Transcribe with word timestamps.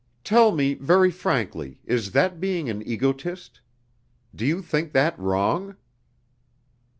Tell 0.23 0.51
me 0.51 0.73
very 0.73 1.11
frankly, 1.11 1.79
is 1.85 2.11
that 2.13 2.39
being 2.39 2.71
an 2.71 2.81
egotist? 2.81 3.61
Do 4.33 4.47
you 4.47 4.63
think 4.63 4.93
that 4.93 5.15
wrong?" 5.19 5.75